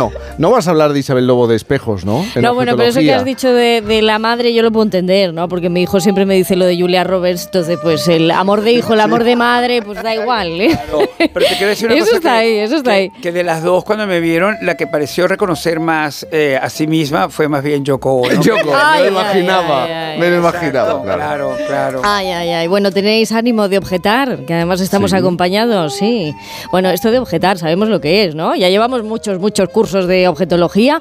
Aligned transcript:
No, 0.00 0.10
no 0.38 0.50
vas 0.50 0.66
a 0.66 0.70
hablar 0.70 0.92
de 0.92 0.98
Isabel 1.00 1.26
Lobo 1.26 1.46
de 1.46 1.56
espejos, 1.56 2.04
¿no? 2.04 2.24
En 2.34 2.42
no, 2.42 2.54
bueno, 2.54 2.76
pero 2.76 2.88
eso 2.88 3.00
que 3.00 3.12
has 3.12 3.24
dicho 3.24 3.52
de, 3.52 3.82
de 3.82 4.00
la 4.02 4.18
madre 4.18 4.54
yo 4.54 4.62
lo 4.62 4.72
puedo 4.72 4.84
entender, 4.84 5.34
¿no? 5.34 5.48
Porque 5.48 5.68
mi 5.68 5.82
hijo 5.82 6.00
siempre 6.00 6.24
me 6.26 6.34
dice 6.34 6.56
lo 6.56 6.64
de 6.64 6.78
Julia 6.78 7.04
Roberts, 7.04 7.44
entonces 7.46 7.78
pues 7.82 8.08
el 8.08 8.30
amor 8.30 8.62
de 8.62 8.72
hijo, 8.72 8.94
el 8.94 9.00
amor 9.00 9.24
de 9.24 9.36
madre, 9.36 9.82
pues 9.82 10.02
da 10.02 10.14
igual, 10.14 10.60
¿eh? 10.60 10.68
Claro, 10.70 11.08
pero 11.18 11.46
te 11.46 11.56
quiero 11.56 11.68
decir 11.68 11.86
una 11.88 11.94
Eso 12.00 12.04
cosa 12.06 12.16
está 12.16 12.30
que- 12.32 12.36
ahí, 12.38 12.56
eso 12.58 12.76
está 12.76 12.90
que- 12.92 12.96
ahí. 12.96 13.10
Que 13.22 13.32
de 13.32 13.42
las 13.44 13.62
dos, 13.62 13.84
cuando 13.84 14.06
me 14.06 14.20
vieron, 14.20 14.56
la 14.62 14.74
que 14.76 14.86
pareció 14.86 15.28
reconocer 15.28 15.80
más 15.80 16.26
eh, 16.32 16.58
a 16.60 16.70
sí 16.70 16.86
misma 16.86 17.28
fue 17.28 17.48
más 17.48 17.62
bien 17.62 17.84
Yoko 17.84 18.22
Ono. 18.22 18.40
Yoko, 18.42 18.70
Ay, 18.74 19.02
me 19.04 19.10
lo 19.10 19.20
imaginaba, 19.20 19.84
ay, 19.84 19.92
ay, 19.92 20.18
me 20.18 20.30
lo 20.30 20.36
imaginaba, 20.38 21.02
claro. 21.02 21.16
Claro, 21.20 21.56
claro. 21.66 22.00
Ay, 22.04 22.28
ay, 22.28 22.48
ay. 22.50 22.66
Bueno, 22.68 22.90
tenéis 22.90 23.32
ánimo 23.32 23.68
de 23.68 23.76
objetar, 23.78 24.44
que 24.46 24.54
además 24.54 24.80
estamos 24.80 25.10
Sí. 25.10 25.16
acompañados, 25.16 25.96
sí. 25.96 26.32
Bueno, 26.70 26.88
esto 26.90 27.10
de 27.10 27.18
objetar, 27.18 27.58
sabemos 27.58 27.88
lo 27.88 28.00
que 28.00 28.24
es, 28.24 28.34
¿no? 28.34 28.54
Ya 28.54 28.68
llevamos 28.68 29.02
muchos, 29.02 29.38
muchos 29.40 29.68
cursos 29.68 29.89
de 29.92 30.28
objetología 30.28 31.00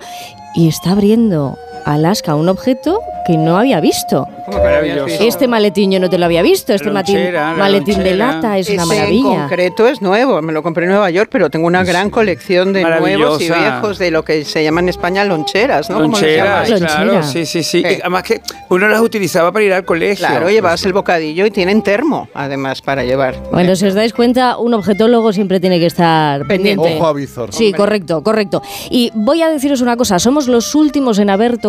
y 0.55 0.67
está 0.67 0.91
abriendo 0.91 1.57
Alaska 1.85 2.35
un 2.35 2.49
objeto 2.49 3.01
que 3.25 3.37
no 3.37 3.57
había 3.57 3.79
visto. 3.79 4.27
Maravilloso. 4.47 5.23
Este 5.23 5.47
maletín 5.47 5.91
yo 5.91 5.99
no 5.99 6.09
te 6.09 6.17
lo 6.17 6.25
había 6.25 6.41
visto, 6.41 6.73
este 6.73 6.89
lonchera, 6.89 7.53
maletín 7.53 8.03
de 8.03 8.15
lata 8.15 8.57
es 8.57 8.69
una 8.69 8.83
Ese 8.83 8.93
en 8.93 8.99
maravilla. 8.99 9.39
concreto 9.41 9.87
es 9.87 10.01
nuevo, 10.01 10.41
me 10.41 10.51
lo 10.51 10.63
compré 10.63 10.85
en 10.85 10.91
Nueva 10.91 11.09
York, 11.11 11.29
pero 11.31 11.49
tengo 11.49 11.67
una 11.67 11.83
gran 11.83 12.09
colección 12.09 12.73
de 12.73 12.83
nuevos 12.83 13.41
y 13.41 13.49
viejos 13.49 13.99
de 13.99 14.09
lo 14.11 14.23
que 14.25 14.43
se 14.45 14.63
llama 14.63 14.79
en 14.79 14.89
España 14.89 15.23
loncheras, 15.23 15.89
¿no? 15.89 16.01
¿Cómo 16.01 16.19
les 16.19 16.39
Loncheras, 16.39 16.93
claro, 16.95 17.23
sí, 17.23 17.45
sí, 17.45 17.61
sí. 17.61 17.83
Además 17.85 18.23
que 18.23 18.41
uno 18.69 18.87
las 18.87 19.01
utilizaba 19.01 19.51
para 19.51 19.65
ir 19.65 19.73
al 19.73 19.85
colegio. 19.85 20.25
Claro, 20.25 20.49
llevabas 20.49 20.83
el 20.85 20.93
bocadillo 20.93 21.45
y 21.45 21.51
tienen 21.51 21.83
termo, 21.83 22.29
además, 22.33 22.81
para 22.81 23.03
llevar. 23.03 23.35
Bueno, 23.51 23.75
si 23.75 23.85
os 23.85 23.93
dais 23.93 24.13
cuenta, 24.13 24.57
un 24.57 24.73
objetólogo 24.73 25.31
siempre 25.33 25.59
tiene 25.59 25.79
que 25.79 25.85
estar 25.85 26.47
pendiente. 26.47 26.95
Ojo 26.95 27.05
a 27.07 27.13
Vizor. 27.13 27.53
Sí, 27.53 27.73
correcto, 27.73 28.23
correcto. 28.23 28.63
Y 28.89 29.11
voy 29.13 29.43
a 29.43 29.49
deciros 29.49 29.81
una 29.81 29.95
cosa, 29.95 30.17
somos 30.17 30.47
los 30.47 30.73
últimos 30.73 31.19
en 31.19 31.29
haber 31.29 31.57
tocado 31.57 31.68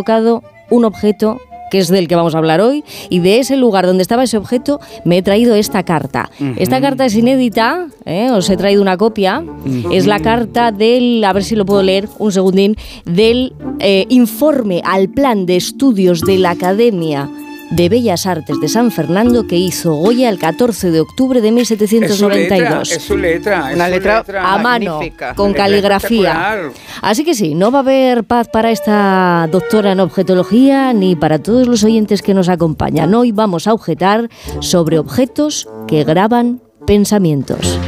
un 0.70 0.84
objeto 0.84 1.40
que 1.70 1.78
es 1.78 1.88
del 1.88 2.08
que 2.08 2.16
vamos 2.16 2.34
a 2.34 2.38
hablar 2.38 2.60
hoy, 2.60 2.84
y 3.08 3.20
de 3.20 3.38
ese 3.38 3.56
lugar 3.56 3.86
donde 3.86 4.02
estaba 4.02 4.24
ese 4.24 4.36
objeto 4.36 4.80
me 5.04 5.18
he 5.18 5.22
traído 5.22 5.54
esta 5.54 5.84
carta. 5.84 6.28
Esta 6.56 6.80
carta 6.80 7.06
es 7.06 7.14
inédita, 7.14 7.86
¿eh? 8.04 8.28
os 8.32 8.50
he 8.50 8.56
traído 8.56 8.82
una 8.82 8.96
copia, 8.96 9.44
es 9.92 10.06
la 10.06 10.18
carta 10.18 10.72
del, 10.72 11.24
a 11.24 11.32
ver 11.32 11.44
si 11.44 11.54
lo 11.54 11.64
puedo 11.64 11.82
leer, 11.82 12.08
un 12.18 12.32
segundín, 12.32 12.76
del 13.04 13.54
eh, 13.78 14.04
informe 14.08 14.82
al 14.84 15.08
plan 15.08 15.46
de 15.46 15.56
estudios 15.56 16.22
de 16.22 16.38
la 16.38 16.50
Academia 16.50 17.30
de 17.70 17.88
Bellas 17.88 18.26
Artes 18.26 18.60
de 18.60 18.68
San 18.68 18.90
Fernando 18.90 19.46
que 19.46 19.56
hizo 19.56 19.94
Goya 19.94 20.28
el 20.28 20.38
14 20.38 20.90
de 20.90 21.00
octubre 21.00 21.40
de 21.40 21.48
Es 21.48 21.68
su 21.68 21.74
letra, 21.74 21.86
1792 21.88 22.92
es 22.92 23.02
su 23.02 23.16
letra. 23.16 23.68
es 23.70 23.74
Una 23.76 23.86
su 23.86 23.90
letra 23.92 24.24
a 24.42 24.58
mano, 24.58 24.94
magnífica. 24.96 25.34
con 25.34 25.48
Letra 25.48 25.64
caligrafía. 25.64 26.60
Así 27.02 27.24
que 27.24 27.34
sí, 27.34 27.54
no 27.54 27.70
va 27.70 27.78
a 27.78 27.82
haber 27.82 28.24
paz 28.24 28.48
para 28.48 28.70
esta 28.70 29.48
doctora 29.50 29.92
en 29.92 30.00
objetología 30.00 30.92
ni 30.92 31.16
para 31.16 31.38
todos 31.38 31.66
los 31.68 31.84
oyentes 31.84 32.22
que 32.22 32.34
nos 32.34 32.48
acompañan. 32.48 33.14
Hoy 33.14 33.32
vamos 33.32 33.66
a 33.66 33.72
objetar 33.72 34.28
sobre 34.60 34.98
objetos 34.98 35.68
que 35.86 36.04
graban 36.04 36.60
pensamientos. 36.86 37.78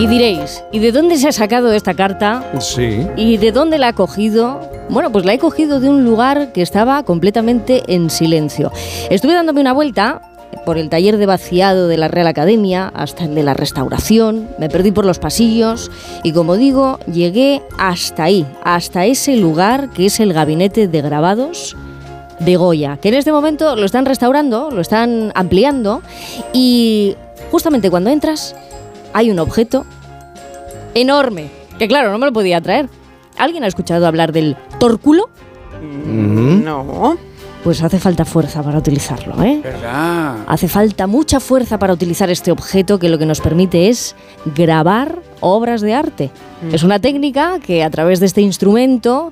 Y 0.00 0.06
diréis, 0.06 0.64
¿y 0.72 0.78
de 0.78 0.92
dónde 0.92 1.18
se 1.18 1.28
ha 1.28 1.32
sacado 1.32 1.74
esta 1.74 1.92
carta? 1.92 2.42
Sí. 2.58 3.06
¿Y 3.16 3.36
de 3.36 3.52
dónde 3.52 3.76
la 3.76 3.88
ha 3.88 3.92
cogido? 3.92 4.58
Bueno, 4.88 5.12
pues 5.12 5.26
la 5.26 5.34
he 5.34 5.38
cogido 5.38 5.78
de 5.78 5.90
un 5.90 6.06
lugar 6.06 6.52
que 6.54 6.62
estaba 6.62 7.02
completamente 7.02 7.82
en 7.86 8.08
silencio. 8.08 8.72
Estuve 9.10 9.34
dándome 9.34 9.60
una 9.60 9.74
vuelta 9.74 10.22
por 10.64 10.78
el 10.78 10.88
taller 10.88 11.18
de 11.18 11.26
vaciado 11.26 11.86
de 11.86 11.98
la 11.98 12.08
Real 12.08 12.28
Academia 12.28 12.90
hasta 12.94 13.24
el 13.24 13.34
de 13.34 13.42
la 13.42 13.52
restauración, 13.52 14.48
me 14.58 14.70
perdí 14.70 14.90
por 14.90 15.04
los 15.04 15.18
pasillos 15.18 15.90
y 16.22 16.32
como 16.32 16.56
digo, 16.56 16.98
llegué 17.00 17.60
hasta 17.76 18.24
ahí, 18.24 18.46
hasta 18.64 19.04
ese 19.04 19.36
lugar 19.36 19.90
que 19.90 20.06
es 20.06 20.18
el 20.18 20.32
gabinete 20.32 20.88
de 20.88 21.02
grabados 21.02 21.76
de 22.38 22.56
Goya, 22.56 22.96
que 22.96 23.10
en 23.10 23.16
este 23.16 23.32
momento 23.32 23.76
lo 23.76 23.84
están 23.84 24.06
restaurando, 24.06 24.70
lo 24.70 24.80
están 24.80 25.30
ampliando 25.34 26.00
y 26.54 27.16
justamente 27.50 27.90
cuando 27.90 28.08
entras 28.08 28.56
hay 29.12 29.30
un 29.30 29.38
objeto 29.38 29.84
enorme, 30.94 31.50
que 31.78 31.88
claro, 31.88 32.10
no 32.10 32.18
me 32.18 32.26
lo 32.26 32.32
podía 32.32 32.60
traer. 32.60 32.88
¿Alguien 33.38 33.64
ha 33.64 33.66
escuchado 33.66 34.06
hablar 34.06 34.32
del 34.32 34.56
tórculo? 34.78 35.30
Mm. 35.82 36.64
No. 36.64 37.16
Pues 37.64 37.82
hace 37.82 37.98
falta 37.98 38.24
fuerza 38.24 38.62
para 38.62 38.78
utilizarlo, 38.78 39.42
¿eh? 39.42 39.60
¿Verdad? 39.62 40.44
Hace 40.46 40.66
falta 40.66 41.06
mucha 41.06 41.40
fuerza 41.40 41.78
para 41.78 41.92
utilizar 41.92 42.30
este 42.30 42.50
objeto 42.50 42.98
que 42.98 43.10
lo 43.10 43.18
que 43.18 43.26
nos 43.26 43.40
permite 43.40 43.88
es 43.88 44.16
grabar 44.56 45.20
obras 45.40 45.82
de 45.82 45.92
arte. 45.92 46.30
Es 46.72 46.82
una 46.82 47.00
técnica 47.00 47.58
que 47.60 47.84
a 47.84 47.90
través 47.90 48.18
de 48.18 48.26
este 48.26 48.40
instrumento 48.40 49.30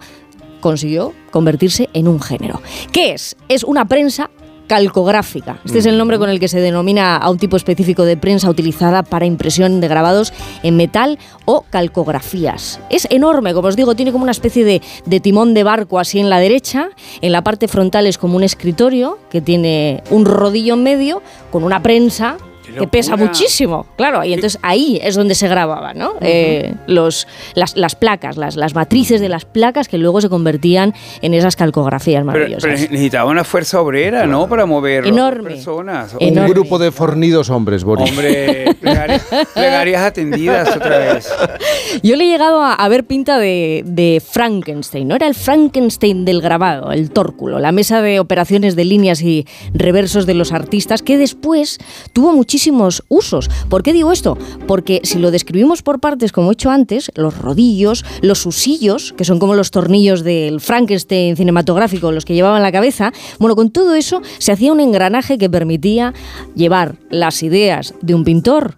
consiguió 0.61 1.15
convertirse 1.31 1.89
en 1.95 2.07
un 2.07 2.21
género. 2.21 2.61
¿Qué 2.93 3.13
es? 3.13 3.35
Es 3.49 3.65
una 3.65 3.87
prensa 3.87 4.31
calcográfica. 4.69 5.59
Este 5.65 5.79
es 5.79 5.87
el 5.87 5.99
nombre 5.99 6.19
con 6.19 6.31
el 6.31 6.39
que 6.39 6.47
se 6.47 6.61
denomina 6.61 7.17
a 7.17 7.31
un 7.31 7.39
tipo 7.39 7.57
específico 7.57 8.05
de 8.05 8.17
prensa 8.17 8.49
utilizada 8.49 9.03
para 9.03 9.27
impresión 9.27 9.81
de 9.81 9.89
grabados 9.89 10.33
en 10.63 10.77
metal 10.77 11.19
o 11.45 11.65
calcografías. 11.69 12.79
Es 12.91 13.09
enorme, 13.11 13.55
como 13.55 13.67
os 13.67 13.75
digo, 13.75 13.97
tiene 13.97 14.13
como 14.13 14.23
una 14.23 14.33
especie 14.33 14.65
de, 14.65 14.83
de 15.07 15.21
timón 15.21 15.55
de 15.55 15.65
barco 15.65 15.99
así 15.99 16.21
en 16.21 16.31
la 16.31 16.39
derecha. 16.39 16.91
En 17.21 17.33
la 17.33 17.43
parte 17.43 17.67
frontal 17.67 18.07
es 18.07 18.19
como 18.19 18.37
un 18.37 18.45
escritorio 18.45 19.19
que 19.31 19.41
tiene 19.41 20.05
un 20.11 20.25
rodillo 20.25 20.75
en 20.75 20.83
medio 20.85 21.23
con 21.51 21.65
una 21.65 21.83
prensa 21.83 22.37
¡Qué 22.39 22.48
que 22.79 22.87
pesa 22.89 23.17
muchísimo, 23.17 23.87
claro, 23.97 24.25
y 24.25 24.33
entonces 24.35 24.59
ahí 24.63 24.99
es 25.03 25.15
donde 25.15 25.35
se 25.35 25.49
grababan, 25.49 25.99
¿no? 25.99 26.15
Eh, 26.21 26.75
los, 26.87 27.27
las, 27.55 27.77
las 27.77 27.95
placas, 27.95 28.37
las, 28.37 28.57
las 28.57 28.75
matrices 28.75 29.21
de 29.21 29.29
las 29.29 29.45
placas 29.45 29.89
que 29.89 29.99
luego 29.99 30.21
se 30.21 30.29
convertían 30.29 30.95
en 31.23 31.35
esas 31.35 31.57
calcografías 31.57 32.21
Pero, 32.21 32.27
maravillosas. 32.27 32.63
pero 32.63 32.75
necesitaba 32.93 33.31
una 33.31 33.45
fuerza 33.45 33.81
obrera, 33.81 34.27
¿no? 34.27 34.49
Para 34.49 34.67
mover 34.67 35.07
Enorme. 35.07 35.51
personas. 35.51 36.15
Un 36.15 36.23
Enorme. 36.29 36.51
grupo 36.51 36.79
de 36.79 36.91
fornidos 36.93 37.51
hombres, 37.51 37.85
Boris. 37.85 38.11
Hombre, 38.11 38.75
plegarias, 38.81 39.23
plegarias 39.55 40.03
atendidas 40.03 40.77
otra 40.77 40.99
vez. 40.99 41.29
Yo 42.03 42.17
le 42.17 42.25
he 42.25 42.27
llegado 42.29 42.63
a, 42.63 42.75
a 42.75 42.89
ver 42.89 43.05
pinta 43.05 43.39
de, 43.39 43.83
de 43.87 44.23
Frankenstein, 44.27 45.09
¿no? 45.09 45.15
Era 45.17 45.27
el 45.27 45.35
Frankenstein 45.35 46.25
del 46.25 46.41
grabado, 46.41 46.93
el 46.93 47.11
tórculo, 47.11 47.59
la 47.59 47.73
mesa 47.73 48.03
de 48.03 48.21
operaciones 48.21 48.77
de 48.77 48.85
líneas 48.85 49.23
y 49.23 49.47
reversos 49.73 50.27
de 50.27 50.35
los 50.35 50.53
artistas, 50.53 51.03
que 51.03 51.19
después 51.19 51.79
tuvo 52.13 52.33
muchísimos 52.59 53.05
usos. 53.07 53.49
¿Por 53.69 53.85
qué 53.85 53.93
digo 53.93 54.11
esto? 54.11 54.37
Porque 54.67 55.01
si 55.05 55.21
lo 55.21 55.31
describimos 55.31 55.83
por 55.83 56.01
partes, 56.01 56.33
como 56.33 56.51
he 56.51 56.55
hecho 56.55 56.71
antes, 56.71 57.13
los 57.15 57.39
rodillos, 57.39 58.05
los 58.21 58.47
usillos, 58.47 59.15
que 59.17 59.25
son 59.25 59.39
como 59.39 59.55
los 59.55 59.71
tornillos 59.71 60.25
del 60.25 60.61
Frankenstein 60.61 61.37
cinematográfico, 61.37 62.11
los 62.11 62.25
que 62.25 62.35
llevaban 62.35 62.61
la 62.61 62.73
cabeza, 62.73 63.13
bueno, 63.39 63.55
con 63.55 63.71
todo 63.71 63.95
eso 63.95 64.23
se 64.39 64.51
hacía 64.51 64.73
un 64.73 64.81
engranaje 64.81 65.39
que 65.39 65.49
permitía 65.49 66.15
llevar 66.57 66.97
las 67.11 67.45
ideas 67.45 67.95
de 68.03 68.17
un 68.17 68.25
pintor 68.25 68.77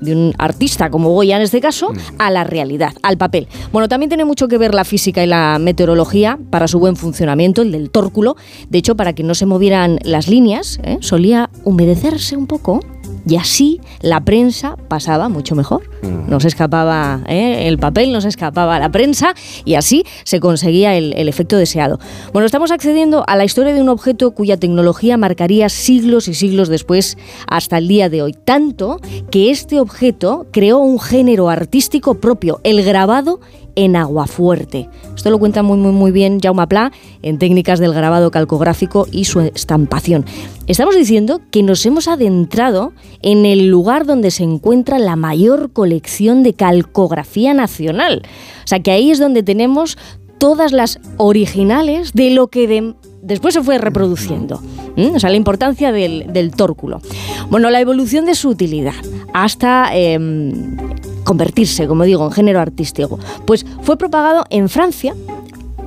de 0.00 0.14
un 0.14 0.34
artista 0.38 0.90
como 0.90 1.10
Goya 1.10 1.36
en 1.36 1.42
este 1.42 1.60
caso 1.60 1.92
a 2.18 2.30
la 2.30 2.44
realidad, 2.44 2.92
al 3.02 3.16
papel. 3.16 3.48
Bueno, 3.72 3.88
también 3.88 4.08
tiene 4.08 4.24
mucho 4.24 4.48
que 4.48 4.58
ver 4.58 4.74
la 4.74 4.84
física 4.84 5.22
y 5.22 5.26
la 5.26 5.58
meteorología 5.58 6.38
para 6.50 6.68
su 6.68 6.78
buen 6.78 6.96
funcionamiento, 6.96 7.62
el 7.62 7.72
del 7.72 7.90
tórculo. 7.90 8.36
De 8.68 8.78
hecho, 8.78 8.96
para 8.96 9.14
que 9.14 9.22
no 9.22 9.34
se 9.34 9.46
movieran 9.46 9.98
las 10.02 10.28
líneas, 10.28 10.78
¿eh? 10.82 10.98
solía 11.00 11.50
humedecerse 11.64 12.36
un 12.36 12.46
poco 12.46 12.80
y 13.26 13.36
así 13.36 13.80
la 14.00 14.24
prensa 14.24 14.76
pasaba 14.88 15.28
mucho 15.28 15.54
mejor. 15.54 15.82
No 16.02 16.38
se 16.38 16.48
escapaba 16.48 17.22
¿eh? 17.28 17.66
el 17.66 17.78
papel, 17.78 18.12
no 18.12 18.20
se 18.20 18.28
escapaba 18.28 18.78
la 18.78 18.90
prensa 18.90 19.34
y 19.64 19.74
así 19.74 20.04
se 20.24 20.38
conseguía 20.38 20.96
el, 20.96 21.12
el 21.14 21.28
efecto 21.28 21.56
deseado. 21.56 21.98
Bueno, 22.32 22.46
estamos 22.46 22.70
accediendo 22.70 23.24
a 23.26 23.36
la 23.36 23.44
historia 23.44 23.74
de 23.74 23.80
un 23.80 23.88
objeto 23.88 24.30
cuya 24.30 24.56
tecnología 24.56 25.16
marcaría 25.16 25.68
siglos 25.68 26.28
y 26.28 26.34
siglos 26.34 26.68
después 26.68 27.18
hasta 27.48 27.78
el 27.78 27.88
día 27.88 28.08
de 28.08 28.22
hoy. 28.22 28.32
Tanto 28.32 29.00
que 29.30 29.50
este 29.50 29.80
objeto 29.80 30.46
creó 30.52 30.78
un 30.78 31.00
género 31.00 31.50
artístico 31.50 32.14
propio, 32.14 32.60
el 32.62 32.84
grabado 32.84 33.40
en 33.76 33.94
aguafuerte. 33.94 34.88
Esto 35.14 35.30
lo 35.30 35.38
cuenta 35.38 35.62
muy 35.62 35.78
muy 35.78 36.10
bien 36.10 36.40
Jaume 36.40 36.66
Pla 36.66 36.90
en 37.22 37.38
técnicas 37.38 37.78
del 37.78 37.94
grabado 37.94 38.30
calcográfico 38.30 39.06
y 39.12 39.26
su 39.26 39.40
estampación. 39.40 40.24
Estamos 40.66 40.96
diciendo 40.96 41.40
que 41.52 41.62
nos 41.62 41.86
hemos 41.86 42.08
adentrado 42.08 42.92
en 43.22 43.46
el 43.46 43.68
lugar 43.68 44.04
donde 44.06 44.30
se 44.32 44.42
encuentra 44.42 44.98
la 44.98 45.14
mayor 45.14 45.70
colección 45.72 46.42
de 46.42 46.54
calcografía 46.54 47.54
nacional. 47.54 48.22
O 48.64 48.66
sea 48.66 48.80
que 48.80 48.90
ahí 48.90 49.10
es 49.12 49.18
donde 49.20 49.42
tenemos 49.42 49.96
todas 50.38 50.72
las 50.72 50.98
originales 51.18 52.12
de 52.12 52.30
lo 52.30 52.48
que 52.48 52.66
de- 52.66 52.94
después 53.22 53.54
se 53.54 53.62
fue 53.62 53.78
reproduciendo. 53.78 54.60
O 55.14 55.20
sea, 55.20 55.28
la 55.30 55.36
importancia 55.36 55.92
del, 55.92 56.32
del 56.32 56.50
tórculo. 56.52 57.00
Bueno, 57.50 57.68
la 57.70 57.80
evolución 57.80 58.24
de 58.24 58.34
su 58.34 58.48
utilidad 58.48 58.94
hasta 59.34 59.94
em, 59.94 60.76
convertirse, 61.26 61.86
como 61.86 62.04
digo, 62.04 62.24
en 62.24 62.32
género 62.32 62.60
artístico. 62.60 63.18
Pues 63.44 63.66
fue 63.82 63.98
propagado 63.98 64.46
en 64.48 64.70
Francia 64.70 65.14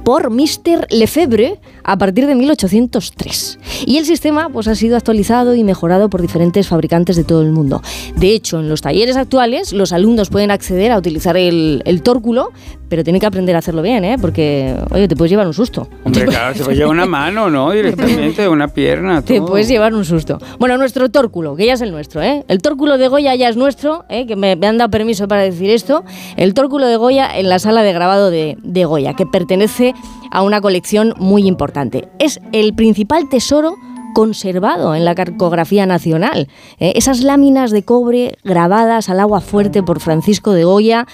por 0.03 0.29
Mr. 0.29 0.87
Lefebvre, 0.91 1.59
a 1.83 1.97
partir 1.97 2.27
de 2.27 2.35
1803. 2.35 3.59
Y 3.85 3.97
el 3.97 4.05
sistema 4.05 4.49
pues, 4.49 4.67
ha 4.67 4.75
sido 4.75 4.97
actualizado 4.97 5.55
y 5.55 5.63
mejorado 5.63 6.09
por 6.09 6.21
diferentes 6.21 6.67
fabricantes 6.67 7.15
de 7.15 7.23
todo 7.23 7.41
el 7.41 7.51
mundo. 7.51 7.81
De 8.15 8.33
hecho, 8.33 8.59
en 8.59 8.69
los 8.69 8.81
talleres 8.81 9.17
actuales 9.17 9.73
los 9.73 9.93
alumnos 9.93 10.29
pueden 10.29 10.51
acceder 10.51 10.91
a 10.91 10.97
utilizar 10.97 11.37
el, 11.37 11.81
el 11.85 12.01
tórculo, 12.01 12.51
pero 12.89 13.03
tienen 13.03 13.19
que 13.19 13.27
aprender 13.27 13.55
a 13.55 13.59
hacerlo 13.59 13.81
bien, 13.81 14.03
¿eh? 14.03 14.17
porque, 14.19 14.75
oye, 14.91 15.07
te 15.07 15.15
puedes 15.15 15.29
llevar 15.29 15.47
un 15.47 15.53
susto. 15.53 15.87
Hombre, 16.03 16.25
claro, 16.25 16.53
te 16.53 16.63
puedes 16.63 16.77
llevar 16.77 16.93
una 16.93 17.05
mano, 17.05 17.49
¿no? 17.49 17.71
Directamente, 17.79 18.47
una 18.47 18.67
pierna. 18.67 19.21
Te 19.21 19.41
puedes 19.41 19.67
llevar 19.67 19.93
un 19.93 20.03
susto. 20.03 20.39
Bueno, 20.57 20.77
nuestro 20.77 21.09
tórculo, 21.09 21.55
que 21.55 21.65
ya 21.65 21.73
es 21.73 21.81
el 21.81 21.91
nuestro, 21.91 22.21
¿eh? 22.21 22.43
El 22.47 22.61
tórculo 22.61 22.97
de 22.97 23.07
Goya 23.07 23.35
ya 23.35 23.47
es 23.47 23.57
nuestro, 23.57 24.05
¿eh? 24.09 24.25
que 24.25 24.35
me, 24.35 24.51
han 24.51 24.77
dado 24.77 24.89
permiso 24.89 25.27
para 25.27 25.43
decir 25.43 25.69
esto. 25.69 26.03
El 26.35 26.53
tórculo 26.53 26.87
de 26.87 26.97
Goya 26.97 27.37
en 27.37 27.47
la 27.47 27.59
sala 27.59 27.83
de 27.83 27.93
grabado 27.93 28.31
de, 28.31 28.57
de 28.63 28.85
Goya, 28.85 29.13
que 29.13 29.25
pertenece 29.25 29.93
a 30.31 30.43
una 30.43 30.61
colección 30.61 31.13
muy 31.17 31.47
importante. 31.47 32.07
Es 32.19 32.39
el 32.51 32.73
principal 32.73 33.29
tesoro 33.29 33.75
conservado 34.13 34.95
en 34.95 35.05
la 35.05 35.15
carcografía 35.15 35.85
nacional. 35.85 36.49
¿eh? 36.79 36.93
esas 36.95 37.21
láminas 37.21 37.71
de 37.71 37.83
cobre 37.83 38.37
grabadas 38.43 39.09
al 39.09 39.19
agua 39.19 39.41
fuerte 39.41 39.83
por 39.83 39.99
Francisco 39.99 40.53
de 40.53 40.63
Goya 40.63 41.07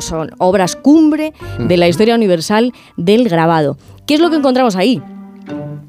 son 0.00 0.30
obras 0.38 0.76
cumbre 0.76 1.32
de 1.58 1.76
la 1.76 1.88
historia 1.88 2.14
universal 2.14 2.72
del 2.96 3.28
grabado. 3.28 3.76
¿Qué 4.06 4.14
es 4.14 4.20
lo 4.20 4.30
que 4.30 4.36
encontramos 4.36 4.76
ahí? 4.76 5.02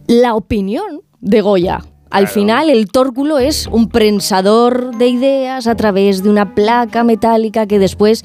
La 0.08 0.36
opinión 0.36 1.02
de 1.22 1.42
Goya. 1.42 1.82
Al 2.12 2.28
final 2.28 2.70
el 2.70 2.88
tórculo 2.88 3.40
es 3.40 3.68
un 3.68 3.90
prensador 3.90 4.96
de 4.96 5.08
ideas 5.08 5.68
a 5.68 5.76
través 5.76 6.24
de 6.24 6.30
una 6.30 6.56
placa 6.56 7.04
metálica 7.04 7.66
que 7.66 7.80
después 7.80 8.24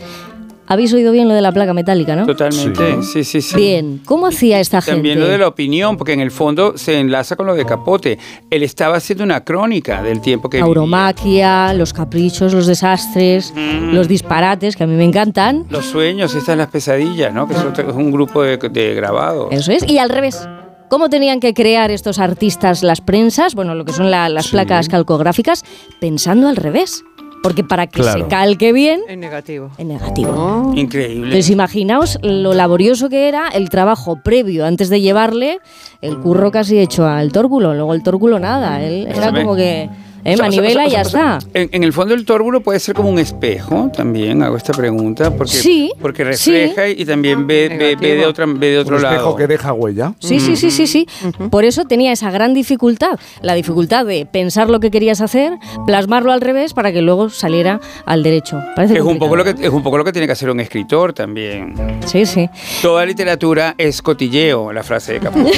habéis 0.70 0.92
oído 0.94 1.10
bien 1.10 1.26
lo 1.26 1.34
de 1.34 1.42
la 1.42 1.50
placa 1.50 1.74
metálica, 1.74 2.14
¿no? 2.14 2.26
Totalmente, 2.26 3.02
sí, 3.02 3.24
sí, 3.24 3.42
sí. 3.42 3.56
Bien, 3.56 4.00
¿cómo 4.04 4.28
hacía 4.28 4.60
esta 4.60 4.80
gente? 4.80 4.98
También 4.98 5.18
lo 5.18 5.26
de 5.26 5.36
la 5.36 5.48
opinión, 5.48 5.96
porque 5.96 6.12
en 6.12 6.20
el 6.20 6.30
fondo 6.30 6.78
se 6.78 7.00
enlaza 7.00 7.34
con 7.34 7.46
lo 7.46 7.56
de 7.56 7.66
Capote. 7.66 8.18
Él 8.48 8.62
estaba 8.62 8.96
haciendo 8.96 9.24
una 9.24 9.44
crónica 9.44 10.00
del 10.00 10.20
tiempo 10.20 10.48
que 10.48 10.60
Auromaquia, 10.60 11.74
los 11.74 11.92
caprichos, 11.92 12.54
los 12.54 12.68
desastres, 12.68 13.52
mm. 13.52 13.92
los 13.92 14.06
disparates, 14.06 14.76
que 14.76 14.84
a 14.84 14.86
mí 14.86 14.94
me 14.94 15.04
encantan. 15.04 15.66
Los 15.70 15.86
sueños, 15.86 16.36
estas 16.36 16.56
las 16.56 16.68
pesadillas, 16.68 17.34
¿no? 17.34 17.48
Que 17.48 17.54
es 17.54 17.94
un 17.94 18.12
grupo 18.12 18.42
de, 18.42 18.56
de 18.56 18.94
grabados. 18.94 19.48
Eso 19.50 19.72
es, 19.72 19.84
y 19.88 19.98
al 19.98 20.08
revés. 20.08 20.48
¿Cómo 20.88 21.08
tenían 21.08 21.40
que 21.40 21.52
crear 21.52 21.90
estos 21.90 22.20
artistas 22.20 22.84
las 22.84 23.00
prensas? 23.00 23.56
Bueno, 23.56 23.74
lo 23.74 23.84
que 23.84 23.92
son 23.92 24.10
las 24.10 24.48
placas 24.48 24.88
calcográficas, 24.88 25.64
pensando 26.00 26.48
al 26.48 26.56
revés. 26.56 27.04
Porque 27.42 27.64
para 27.64 27.86
que 27.86 28.02
se 28.02 28.26
calque 28.26 28.72
bien. 28.72 29.00
En 29.08 29.20
negativo. 29.20 29.70
En 29.78 29.88
negativo. 29.88 30.32
Oh. 30.32 30.72
Increíble. 30.76 31.28
Entonces 31.28 31.50
imaginaos 31.50 32.18
lo 32.22 32.52
laborioso 32.52 33.08
que 33.08 33.28
era 33.28 33.48
el 33.48 33.70
trabajo 33.70 34.20
previo 34.22 34.66
antes 34.66 34.90
de 34.90 35.00
llevarle 35.00 35.60
el 36.02 36.18
curro 36.18 36.50
casi 36.50 36.78
hecho 36.78 37.06
al 37.06 37.32
tórculo. 37.32 37.74
Luego 37.74 37.94
el 37.94 38.02
tórculo 38.02 38.38
nada. 38.38 38.82
Él 38.82 39.06
era 39.06 39.32
como 39.32 39.56
que 39.56 39.88
¿Eh? 40.24 40.36
Manivela 40.36 40.86
y 40.86 40.90
ya 40.90 41.02
está. 41.02 41.38
En, 41.54 41.82
el 41.82 41.92
fondo 41.92 42.14
el 42.14 42.24
tórbulo 42.24 42.60
puede 42.60 42.80
ser 42.80 42.94
como 42.94 43.08
un 43.08 43.18
espejo, 43.18 43.90
también 43.94 44.42
hago 44.42 44.56
esta 44.56 44.72
pregunta, 44.72 45.30
porque, 45.34 45.52
sí, 45.52 45.92
porque 46.00 46.24
refleja 46.24 46.88
y 46.88 47.04
también 47.04 47.46
ve, 47.46 47.96
ve, 48.00 48.16
de, 48.16 48.26
otra, 48.26 48.46
ve 48.46 48.70
de 48.70 48.78
otro 48.78 48.96
un 48.96 49.02
lado. 49.02 49.14
espejo 49.14 49.36
que 49.36 49.46
deja 49.46 49.72
huella. 49.72 50.14
Sí, 50.18 50.40
sí, 50.40 50.56
sí, 50.56 50.70
sí, 50.70 50.86
sí. 50.86 51.06
Por 51.50 51.64
eso 51.64 51.84
tenía 51.84 52.12
esa 52.12 52.30
gran 52.30 52.54
dificultad, 52.54 53.18
la 53.42 53.54
dificultad 53.54 54.04
de 54.04 54.26
pensar 54.26 54.68
lo 54.68 54.80
que 54.80 54.90
querías 54.90 55.20
hacer, 55.20 55.52
plasmarlo 55.86 56.32
al 56.32 56.40
revés 56.40 56.74
para 56.74 56.92
que 56.92 57.02
luego 57.02 57.30
saliera 57.30 57.80
al 58.06 58.22
derecho. 58.22 58.60
Parece 58.76 58.96
es, 58.96 59.02
un 59.02 59.18
poco 59.18 59.36
lo 59.36 59.44
que, 59.44 59.50
es 59.50 59.70
un 59.70 59.82
poco 59.82 59.98
lo 59.98 60.04
que 60.04 60.12
tiene 60.12 60.26
que 60.26 60.32
hacer 60.32 60.50
un 60.50 60.60
escritor 60.60 61.12
también. 61.12 61.74
Sí, 62.06 62.26
sí. 62.26 62.48
Toda 62.82 63.06
literatura 63.06 63.74
es 63.78 64.02
cotilleo, 64.02 64.72
la 64.72 64.82
frase 64.82 65.14
de 65.14 65.20
Caput. 65.20 65.46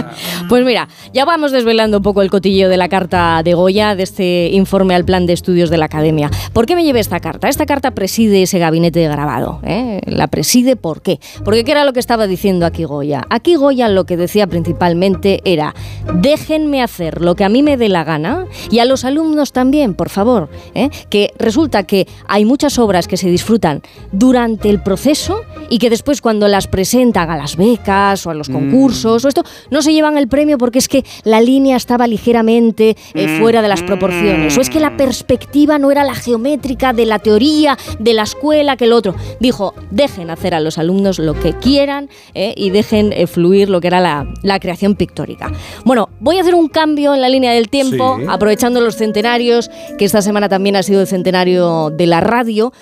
pues 0.48 0.64
mira, 0.64 0.88
ya 1.12 1.24
vamos 1.24 1.52
desvelando 1.52 1.98
un 1.98 2.02
poco 2.02 2.22
el 2.22 2.30
cotilleo 2.30 2.68
de 2.68 2.76
la 2.76 2.88
carta 2.88 3.42
de 3.42 3.49
de 3.50 3.54
Goya 3.54 3.96
de 3.96 4.04
este 4.04 4.50
informe 4.52 4.94
al 4.94 5.04
plan 5.04 5.26
de 5.26 5.32
estudios 5.32 5.70
de 5.70 5.76
la 5.76 5.86
Academia. 5.86 6.30
¿Por 6.52 6.66
qué 6.66 6.76
me 6.76 6.84
llevé 6.84 7.00
esta 7.00 7.18
carta? 7.18 7.48
Esta 7.48 7.66
carta 7.66 7.90
preside 7.90 8.42
ese 8.42 8.60
gabinete 8.60 9.00
de 9.00 9.08
grabado. 9.08 9.58
¿eh? 9.64 10.00
La 10.06 10.28
preside 10.28 10.76
¿por 10.76 11.02
qué? 11.02 11.18
Porque 11.44 11.64
¿qué 11.64 11.72
era 11.72 11.84
lo 11.84 11.92
que 11.92 11.98
estaba 11.98 12.28
diciendo 12.28 12.64
aquí 12.64 12.84
Goya? 12.84 13.26
Aquí 13.28 13.56
Goya 13.56 13.88
lo 13.88 14.04
que 14.04 14.16
decía 14.16 14.46
principalmente 14.46 15.40
era, 15.44 15.74
déjenme 16.14 16.80
hacer 16.80 17.20
lo 17.22 17.34
que 17.34 17.42
a 17.42 17.48
mí 17.48 17.64
me 17.64 17.76
dé 17.76 17.88
la 17.88 18.04
gana 18.04 18.46
y 18.70 18.78
a 18.78 18.84
los 18.84 19.04
alumnos 19.04 19.52
también, 19.52 19.94
por 19.94 20.10
favor. 20.10 20.48
¿eh? 20.76 20.90
Que 21.08 21.32
resulta 21.36 21.82
que 21.82 22.06
hay 22.28 22.44
muchas 22.44 22.78
obras 22.78 23.08
que 23.08 23.16
se 23.16 23.28
disfrutan 23.28 23.82
durante 24.12 24.70
el 24.70 24.80
proceso 24.80 25.40
y 25.70 25.78
que 25.78 25.90
después 25.90 26.20
cuando 26.20 26.46
las 26.46 26.68
presentan 26.68 27.30
a 27.30 27.36
las 27.36 27.56
becas 27.56 28.24
o 28.26 28.30
a 28.30 28.34
los 28.34 28.48
mm. 28.48 28.52
concursos 28.52 29.24
o 29.24 29.28
esto, 29.28 29.42
no 29.72 29.82
se 29.82 29.92
llevan 29.92 30.18
el 30.18 30.28
premio 30.28 30.56
porque 30.56 30.78
es 30.78 30.86
que 30.86 31.04
la 31.24 31.40
línea 31.40 31.76
estaba 31.76 32.06
ligeramente 32.06 32.96
eh, 33.14 33.39
fuera 33.40 33.62
de 33.62 33.68
las 33.68 33.82
proporciones. 33.82 34.56
O 34.56 34.60
es 34.60 34.70
que 34.70 34.80
la 34.80 34.96
perspectiva 34.96 35.78
no 35.78 35.90
era 35.90 36.04
la 36.04 36.14
geométrica 36.14 36.92
de 36.92 37.06
la 37.06 37.18
teoría, 37.18 37.76
de 37.98 38.14
la 38.14 38.22
escuela, 38.22 38.76
que 38.76 38.84
el 38.84 38.92
otro. 38.92 39.14
Dijo, 39.40 39.74
dejen 39.90 40.30
hacer 40.30 40.54
a 40.54 40.60
los 40.60 40.78
alumnos 40.78 41.18
lo 41.18 41.34
que 41.34 41.54
quieran 41.54 42.08
eh, 42.34 42.54
y 42.56 42.70
dejen 42.70 43.12
eh, 43.12 43.26
fluir 43.26 43.68
lo 43.68 43.80
que 43.80 43.88
era 43.88 44.00
la, 44.00 44.60
creación 44.60 44.94
pictórica. 44.94 45.50
Bueno, 45.84 46.10
voy 46.20 46.36
a 46.36 46.42
hacer 46.42 46.54
un 46.54 46.68
cambio 46.68 47.14
en 47.14 47.22
la 47.22 47.28
línea 47.28 47.52
del 47.52 47.70
tiempo, 47.70 48.18
aprovechando 48.28 48.80
los 48.80 48.96
centenarios, 48.96 49.70
que 49.98 50.04
esta 50.04 50.20
semana 50.20 50.48
también 50.48 50.76
ha 50.76 50.82
sido 50.82 51.00
el 51.00 51.06
centenario 51.06 51.90
de 51.90 52.06
la 52.06 52.20
radio, 52.20 52.72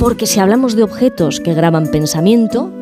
porque 0.00 0.26
si 0.26 0.40
hablamos 0.40 0.76
de 0.76 0.82
objetos 0.82 1.40
que 1.40 1.52
graban 1.52 1.88
pensamiento, 1.90 2.72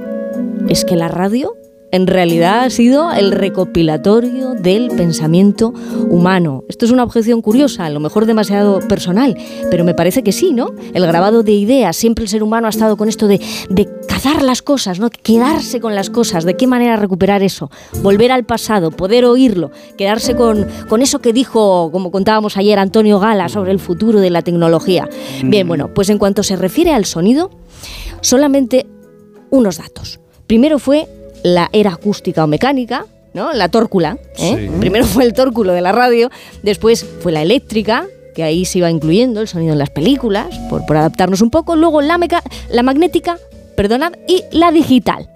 es 0.68 0.84
que 0.84 0.96
la 0.96 1.08
radio 1.08 1.56
en 1.94 2.08
realidad 2.08 2.64
ha 2.64 2.70
sido 2.70 3.12
el 3.12 3.30
recopilatorio 3.30 4.54
del 4.54 4.88
pensamiento 4.88 5.72
humano. 6.08 6.64
Esto 6.68 6.86
es 6.86 6.90
una 6.90 7.04
objeción 7.04 7.40
curiosa, 7.40 7.84
a 7.84 7.90
lo 7.90 8.00
mejor 8.00 8.26
demasiado 8.26 8.80
personal, 8.80 9.38
pero 9.70 9.84
me 9.84 9.94
parece 9.94 10.24
que 10.24 10.32
sí, 10.32 10.52
¿no? 10.52 10.74
El 10.92 11.06
grabado 11.06 11.44
de 11.44 11.52
ideas, 11.52 11.94
siempre 11.94 12.24
el 12.24 12.28
ser 12.28 12.42
humano 12.42 12.66
ha 12.66 12.70
estado 12.70 12.96
con 12.96 13.08
esto 13.08 13.28
de, 13.28 13.40
cazar 14.08 14.42
las 14.42 14.60
cosas, 14.60 14.98
¿no? 14.98 15.08
Quedarse 15.08 15.78
con 15.78 15.94
las 15.94 16.10
cosas, 16.10 16.42
¿de 16.42 16.56
qué 16.56 16.66
manera 16.66 16.96
recuperar 16.96 17.44
eso? 17.44 17.70
Volver 18.02 18.32
al 18.32 18.42
pasado, 18.42 18.90
poder 18.90 19.24
oírlo, 19.24 19.70
quedarse 19.96 20.34
con, 20.34 20.66
con 20.88 21.00
eso 21.00 21.20
que 21.20 21.32
dijo, 21.32 21.90
como 21.92 22.10
contábamos 22.10 22.56
ayer, 22.56 22.76
Antonio 22.80 23.20
Gala 23.20 23.48
sobre 23.48 23.70
el 23.70 23.78
futuro 23.78 24.18
de 24.18 24.30
la 24.30 24.42
tecnología. 24.42 25.08
Bien, 25.44 25.68
bueno, 25.68 25.94
pues 25.94 26.10
en 26.10 26.18
cuanto 26.18 26.42
se 26.42 26.56
refiere 26.56 26.92
al 26.92 27.04
sonido, 27.04 27.50
solamente 28.20 28.84
unos 29.50 29.78
datos. 29.78 30.18
Primero 30.48 30.80
fue 30.80 31.08
la 31.44 31.68
era 31.72 31.92
acústica 31.92 32.42
o 32.42 32.48
mecánica, 32.48 33.06
¿no? 33.34 33.52
La 33.52 33.68
tórcula. 33.68 34.18
¿eh? 34.38 34.68
Primero 34.80 35.04
fue 35.04 35.24
el 35.24 35.34
tórculo 35.34 35.72
de 35.72 35.82
la 35.82 35.92
radio, 35.92 36.30
después 36.64 37.06
fue 37.20 37.30
la 37.30 37.42
eléctrica, 37.42 38.06
que 38.34 38.42
ahí 38.42 38.64
se 38.64 38.78
iba 38.78 38.90
incluyendo 38.90 39.40
el 39.40 39.46
sonido 39.46 39.74
en 39.74 39.78
las 39.78 39.90
películas, 39.90 40.46
por, 40.68 40.84
por 40.86 40.96
adaptarnos 40.96 41.42
un 41.42 41.50
poco. 41.50 41.76
Luego 41.76 42.00
la, 42.00 42.18
meca, 42.18 42.42
la 42.70 42.82
magnética, 42.82 43.38
perdonad, 43.76 44.14
y 44.26 44.42
la 44.50 44.72
digital. 44.72 45.28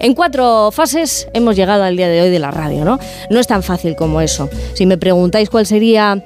En 0.00 0.14
cuatro 0.14 0.70
fases 0.72 1.28
hemos 1.34 1.56
llegado 1.56 1.84
al 1.84 1.96
día 1.96 2.08
de 2.08 2.22
hoy 2.22 2.30
de 2.30 2.38
la 2.38 2.50
radio, 2.50 2.84
¿no? 2.84 2.98
No 3.30 3.38
es 3.38 3.46
tan 3.46 3.62
fácil 3.62 3.94
como 3.96 4.20
eso. 4.20 4.48
Si 4.72 4.86
me 4.86 4.98
preguntáis 4.98 5.50
cuál 5.50 5.66
sería 5.66 6.22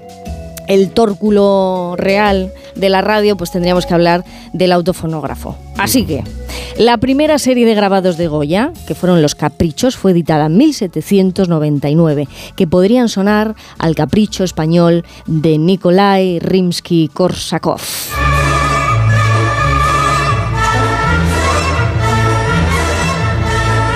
el 0.68 0.90
tórculo 0.90 1.94
real 1.96 2.52
de 2.76 2.88
la 2.88 3.00
radio, 3.00 3.36
pues 3.36 3.50
tendríamos 3.50 3.86
que 3.86 3.94
hablar 3.94 4.24
del 4.52 4.72
autofonógrafo. 4.72 5.56
Así 5.76 6.04
que, 6.04 6.22
la 6.78 6.98
primera 6.98 7.38
serie 7.38 7.66
de 7.66 7.74
grabados 7.74 8.16
de 8.16 8.28
Goya, 8.28 8.72
que 8.86 8.94
fueron 8.94 9.22
Los 9.22 9.34
Caprichos, 9.34 9.96
fue 9.96 10.12
editada 10.12 10.46
en 10.46 10.56
1799, 10.56 12.28
que 12.54 12.66
podrían 12.66 13.08
sonar 13.08 13.56
al 13.78 13.96
capricho 13.96 14.44
español 14.44 15.04
de 15.26 15.58
Nikolai 15.58 16.38
Rimsky-Korsakov. 16.38 18.37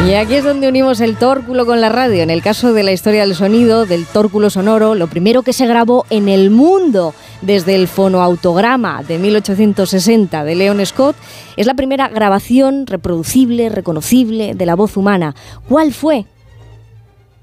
Y 0.06 0.14
aquí 0.14 0.34
es 0.34 0.44
donde 0.44 0.68
unimos 0.68 1.00
el 1.00 1.16
tórculo 1.16 1.64
con 1.64 1.80
la 1.80 1.88
radio. 1.88 2.24
En 2.24 2.30
el 2.30 2.42
caso 2.42 2.72
de 2.72 2.82
la 2.82 2.90
historia 2.90 3.20
del 3.20 3.36
sonido, 3.36 3.86
del 3.86 4.04
tórculo 4.04 4.50
sonoro, 4.50 4.96
lo 4.96 5.06
primero 5.06 5.42
que 5.42 5.52
se 5.52 5.66
grabó 5.66 6.04
en 6.10 6.28
el 6.28 6.50
mundo 6.50 7.14
desde 7.40 7.76
el 7.76 7.86
fonoautograma 7.86 9.04
de 9.04 9.18
1860 9.18 10.42
de 10.42 10.54
Leon 10.56 10.84
Scott 10.84 11.14
es 11.56 11.66
la 11.66 11.74
primera 11.74 12.08
grabación 12.08 12.86
reproducible, 12.88 13.68
reconocible 13.68 14.54
de 14.54 14.66
la 14.66 14.74
voz 14.74 14.96
humana. 14.96 15.36
¿Cuál 15.68 15.92
fue? 15.92 16.26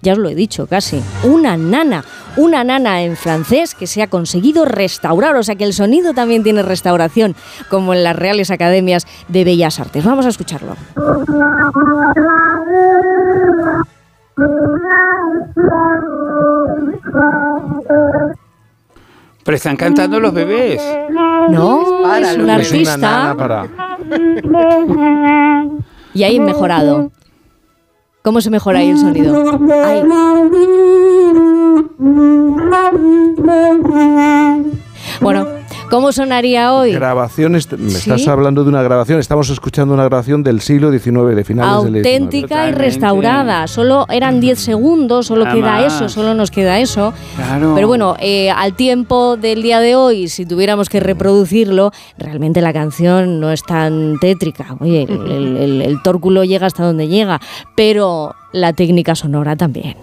ya 0.01 0.13
os 0.13 0.19
lo 0.19 0.29
he 0.29 0.35
dicho 0.35 0.67
casi, 0.67 1.01
una 1.23 1.57
nana, 1.57 2.03
una 2.37 2.63
nana 2.63 3.01
en 3.01 3.17
francés 3.17 3.75
que 3.75 3.87
se 3.87 4.01
ha 4.01 4.07
conseguido 4.07 4.65
restaurar, 4.65 5.35
o 5.35 5.43
sea 5.43 5.55
que 5.55 5.65
el 5.65 5.73
sonido 5.73 6.13
también 6.13 6.43
tiene 6.43 6.63
restauración, 6.63 7.35
como 7.69 7.93
en 7.93 8.03
las 8.03 8.15
Reales 8.15 8.51
Academias 8.51 9.05
de 9.27 9.43
Bellas 9.43 9.79
Artes. 9.79 10.05
Vamos 10.05 10.25
a 10.25 10.29
escucharlo. 10.29 10.75
Pero 19.49 19.57
están 19.57 19.77
cantando 19.77 20.19
los 20.19 20.31
bebés. 20.31 20.79
No, 21.49 22.13
es 22.15 22.37
un 22.37 22.49
artista. 22.51 23.35
Y 26.13 26.21
ahí 26.21 26.39
mejorado. 26.39 27.09
¿Cómo 28.21 28.41
se 28.41 28.51
mejora 28.51 28.77
ahí 28.77 28.91
el 28.91 28.99
sonido? 28.99 29.59
Ahí. 29.83 30.03
Bueno, 35.19 35.47
¿cómo 35.89 36.11
sonaría 36.11 36.73
hoy? 36.73 36.91
Grabaciones, 36.93 37.71
me 37.77 37.89
estás 37.91 38.27
hablando 38.27 38.63
de 38.63 38.69
una 38.69 38.81
grabación, 38.81 39.19
estamos 39.19 39.49
escuchando 39.49 39.93
una 39.93 40.05
grabación 40.05 40.43
del 40.43 40.61
siglo 40.61 40.91
XIX, 40.91 41.35
de 41.35 41.43
finales 41.43 41.83
del 41.83 41.93
XIX. 41.93 42.07
Auténtica 42.07 42.69
y 42.69 42.71
restaurada, 42.71 43.67
solo 43.67 44.05
eran 44.09 44.39
10 44.39 44.59
segundos, 44.59 45.27
solo 45.27 45.45
queda 45.45 45.85
eso, 45.85 46.09
solo 46.09 46.33
nos 46.33 46.51
queda 46.51 46.79
eso. 46.79 47.13
Pero 47.75 47.87
bueno, 47.87 48.15
eh, 48.19 48.49
al 48.49 48.73
tiempo 48.73 49.37
del 49.37 49.61
día 49.61 49.79
de 49.79 49.95
hoy, 49.95 50.27
si 50.27 50.45
tuviéramos 50.45 50.89
que 50.89 50.99
reproducirlo, 50.99 51.91
realmente 52.17 52.61
la 52.61 52.73
canción 52.73 53.39
no 53.39 53.51
es 53.51 53.63
tan 53.63 54.19
tétrica. 54.19 54.75
Oye, 54.79 55.03
el, 55.03 55.81
el 55.81 56.01
tórculo 56.01 56.43
llega 56.43 56.67
hasta 56.67 56.83
donde 56.83 57.07
llega, 57.07 57.39
pero 57.75 58.35
la 58.51 58.73
técnica 58.73 59.15
sonora 59.15 59.55
también. 59.55 59.95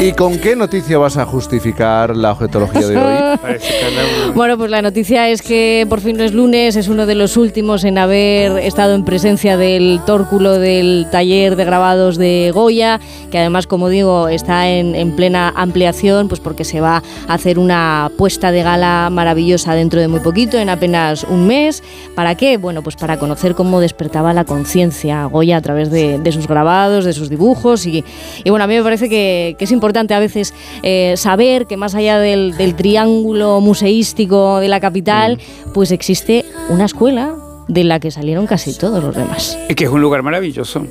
¿Y 0.00 0.12
con 0.12 0.38
qué 0.38 0.54
noticia 0.54 0.96
vas 0.96 1.16
a 1.16 1.26
justificar 1.26 2.16
la 2.16 2.30
objetología 2.30 2.86
de 2.86 2.96
hoy? 2.96 3.38
bueno, 4.34 4.56
pues 4.56 4.70
la 4.70 4.80
noticia 4.80 5.28
es 5.28 5.42
que 5.42 5.84
por 5.88 6.00
fin 6.00 6.16
no 6.16 6.22
es 6.22 6.32
lunes, 6.32 6.76
es 6.76 6.86
uno 6.86 7.04
de 7.04 7.16
los 7.16 7.36
últimos 7.36 7.82
en 7.82 7.98
haber 7.98 8.58
estado 8.58 8.94
en 8.94 9.04
presencia 9.04 9.56
del 9.56 10.00
tórculo 10.06 10.60
del 10.60 11.08
taller 11.10 11.56
de 11.56 11.64
grabados 11.64 12.16
de 12.16 12.52
Goya, 12.54 13.00
que 13.32 13.38
además, 13.38 13.66
como 13.66 13.88
digo, 13.88 14.28
está 14.28 14.68
en, 14.68 15.16
plena 15.16 15.52
ampliación, 15.56 16.28
pues 16.28 16.40
porque 16.40 16.64
se 16.64 16.80
va 16.80 17.02
a 17.26 17.34
hacer 17.34 17.58
una 17.58 18.12
puesta 18.16 18.52
de 18.52 18.62
gala 18.62 19.08
maravillosa 19.10 19.74
dentro 19.74 20.00
de 20.00 20.06
muy 20.06 20.20
poquito, 20.20 20.58
en 20.58 20.68
apenas 20.68 21.24
un 21.24 21.48
mes. 21.48 21.82
¿Para 22.14 22.36
qué? 22.36 22.56
Bueno, 22.56 22.82
pues 22.82 22.94
para 22.94 23.18
conocer 23.18 23.56
cómo 23.56 23.80
despertaba 23.80 24.32
la 24.32 24.44
conciencia 24.44 25.24
Goya 25.24 25.56
a 25.56 25.60
través 25.60 25.90
de, 25.90 26.20
sus 26.30 26.46
grabados, 26.46 27.04
de 27.04 27.12
sus 27.12 27.28
dibujos. 27.28 27.84
Y, 27.86 28.04
bueno, 28.46 28.64
a 28.64 28.68
mí 28.68 28.76
me 28.76 28.82
parece 28.84 29.08
que 29.08 29.56
es 29.58 29.72
importante 29.72 29.87
importante 29.88 30.12
a 30.12 30.20
veces 30.20 30.52
eh, 30.82 31.14
saber 31.16 31.66
que 31.66 31.78
más 31.78 31.94
allá 31.94 32.18
del, 32.18 32.54
triángulo 32.76 33.62
museístico 33.62 34.60
de 34.60 34.68
la 34.68 34.80
capital, 34.80 35.38
mm. 35.38 35.72
pues 35.72 35.92
existe 35.92 36.44
una 36.68 36.84
escuela 36.84 37.34
de 37.68 37.84
la 37.84 37.98
que 37.98 38.10
salieron 38.10 38.46
casi 38.46 38.76
todos 38.76 39.02
los 39.02 39.16
demás. 39.16 39.58
Y 39.68 39.74
que 39.74 39.84
es 39.84 39.90
un 39.90 40.02
lugar 40.02 40.22
maravilloso. 40.22 40.86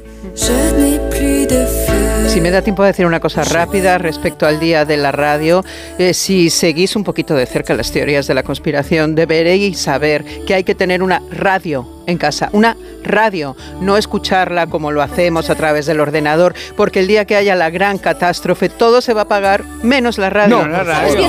Si 2.27 2.41
me 2.41 2.49
da 2.49 2.63
tiempo 2.63 2.81
de 2.81 2.87
decir 2.87 3.05
una 3.05 3.19
cosa 3.19 3.43
rápida 3.43 3.99
respecto 3.99 4.47
al 4.47 4.59
día 4.59 4.83
de 4.83 4.97
la 4.97 5.11
radio, 5.11 5.63
eh, 5.99 6.15
si 6.15 6.49
seguís 6.49 6.95
un 6.95 7.03
poquito 7.03 7.35
de 7.35 7.45
cerca 7.45 7.75
las 7.75 7.91
teorías 7.91 8.25
de 8.25 8.33
la 8.33 8.41
conspiración, 8.41 9.13
deberéis 9.13 9.77
saber 9.79 10.25
que 10.47 10.55
hay 10.55 10.63
que 10.63 10.73
tener 10.73 11.03
una 11.03 11.21
radio 11.31 11.96
en 12.07 12.17
casa, 12.17 12.49
una 12.53 12.75
radio, 13.03 13.55
no 13.81 13.97
escucharla 13.97 14.67
como 14.67 14.91
lo 14.91 15.01
hacemos 15.01 15.49
a 15.49 15.55
través 15.55 15.85
del 15.85 15.99
ordenador, 15.99 16.55
porque 16.75 17.01
el 17.01 17.07
día 17.07 17.25
que 17.25 17.35
haya 17.35 17.53
la 17.53 17.69
gran 17.69 17.97
catástrofe 17.97 18.69
todo 18.69 19.01
se 19.01 19.13
va 19.13 19.21
a 19.21 19.23
apagar 19.25 19.63
menos 19.83 20.17
la 20.17 20.29
radio. 20.29 20.63
No, 20.63 20.67
la 20.67 20.83
radio. 20.83 21.19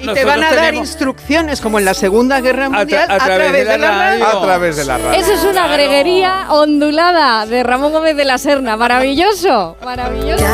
y 0.00 0.08
te 0.14 0.24
van 0.24 0.42
a 0.42 0.52
dar 0.54 0.74
instrucciones 0.74 1.60
como 1.60 1.78
en 1.78 1.84
la 1.84 1.94
Segunda 1.94 2.40
Guerra 2.40 2.70
Mundial 2.70 3.10
a, 3.10 3.18
través, 3.18 3.52
de, 3.52 3.78
la, 3.78 3.90
radio. 3.90 4.26
A 4.26 4.42
través 4.42 4.76
de 4.76 4.84
la 4.84 4.98
radio. 4.98 5.20
Eso 5.20 5.32
es 5.34 5.44
una 5.44 5.68
greguería 5.68 6.46
ondulada 6.48 7.46
de 7.46 7.62
Ramón 7.62 7.92
Gómez 7.92 8.16
de 8.16 8.24
la 8.24 8.38
Serna, 8.38 8.76
maravilloso, 8.76 9.76
maravilloso. 9.84 10.44